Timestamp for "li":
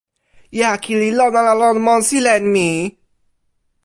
1.01-1.09